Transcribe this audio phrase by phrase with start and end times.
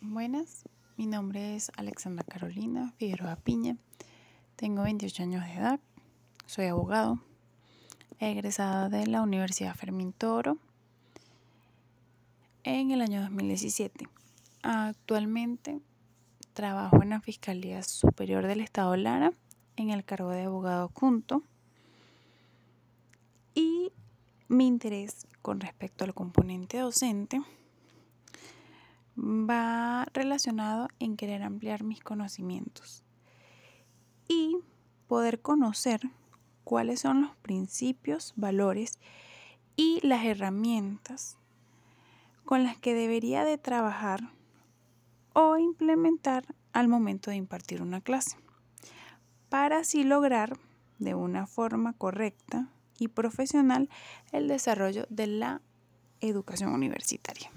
[0.00, 0.62] Buenas,
[0.96, 3.76] mi nombre es Alexandra Carolina Figueroa Piña,
[4.54, 5.80] tengo 28 años de edad,
[6.46, 7.18] soy abogado,
[8.20, 10.56] egresada de la Universidad Fermín Toro
[12.62, 14.08] en el año 2017.
[14.62, 15.80] Actualmente
[16.52, 19.32] trabajo en la Fiscalía Superior del Estado Lara
[19.74, 21.42] en el cargo de abogado junto
[23.52, 23.90] y
[24.46, 27.42] mi interés con respecto al componente docente
[29.18, 33.02] va relacionado en querer ampliar mis conocimientos
[34.28, 34.58] y
[35.08, 36.00] poder conocer
[36.62, 38.98] cuáles son los principios, valores
[39.74, 41.36] y las herramientas
[42.44, 44.20] con las que debería de trabajar
[45.32, 48.36] o implementar al momento de impartir una clase,
[49.48, 50.58] para así lograr
[50.98, 53.88] de una forma correcta y profesional
[54.32, 55.62] el desarrollo de la
[56.20, 57.50] educación universitaria.